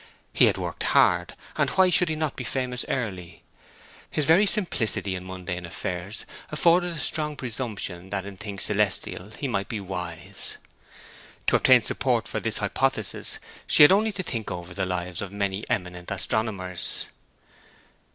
He 0.33 0.45
had 0.45 0.57
worked 0.57 0.81
hard, 0.97 1.35
and 1.57 1.69
why 1.69 1.91
should 1.91 2.09
he 2.09 2.15
not 2.15 2.35
be 2.35 2.43
famous 2.43 2.83
early? 2.89 3.43
His 4.09 4.25
very 4.25 4.47
simplicity 4.47 5.13
in 5.13 5.23
mundane 5.27 5.63
affairs 5.63 6.25
afforded 6.51 6.93
a 6.93 6.97
strong 6.97 7.35
presumption 7.35 8.09
that 8.09 8.25
in 8.25 8.35
things 8.37 8.63
celestial 8.63 9.29
he 9.29 9.47
might 9.47 9.67
be 9.69 9.79
wise. 9.79 10.57
To 11.45 11.55
obtain 11.55 11.83
support 11.83 12.27
for 12.27 12.39
this 12.39 12.57
hypothesis 12.57 13.37
she 13.67 13.83
had 13.83 13.91
only 13.91 14.11
to 14.13 14.23
think 14.23 14.49
over 14.49 14.73
the 14.73 14.87
lives 14.87 15.21
of 15.21 15.31
many 15.31 15.69
eminent 15.69 16.09
astronomers. 16.09 17.05